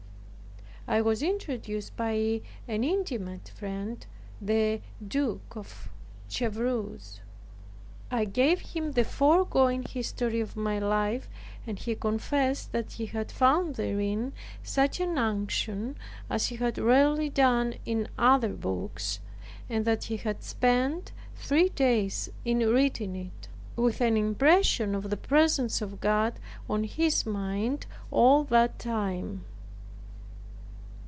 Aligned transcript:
I 0.87 0.99
was 0.99 1.23
introduced 1.23 1.95
by 1.95 2.41
an 2.67 2.83
intimate 2.83 3.47
friend, 3.55 4.05
the 4.41 4.81
Duke 5.07 5.55
of 5.55 5.89
Chevreuse. 6.27 7.21
I 8.09 8.25
gave 8.25 8.59
him 8.59 8.91
the 8.91 9.05
foregoing 9.05 9.83
history 9.83 10.41
of 10.41 10.57
my 10.57 10.79
life, 10.79 11.29
and 11.65 11.79
he 11.79 11.95
confessed, 11.95 12.73
that 12.73 12.93
he 12.93 13.05
had 13.05 13.31
found 13.31 13.75
therein 13.75 14.33
such 14.63 14.99
an 14.99 15.17
unction 15.17 15.97
as 16.29 16.47
he 16.47 16.57
had 16.57 16.77
rarely 16.77 17.29
done 17.29 17.75
in 17.85 18.09
other 18.17 18.51
books, 18.53 19.21
and 19.69 19.85
that 19.85 20.05
he 20.05 20.17
had 20.17 20.43
spent 20.43 21.13
three 21.35 21.69
days 21.69 22.29
in 22.43 22.57
reading 22.67 23.15
it, 23.15 23.47
with 23.77 24.01
an 24.01 24.17
impression 24.17 24.93
of 24.93 25.09
the 25.09 25.15
presence 25.15 25.81
of 25.81 26.01
God 26.01 26.33
on 26.69 26.83
his 26.83 27.25
mind 27.25 27.85
all 28.11 28.43
that 28.45 28.77
time. 28.77 29.45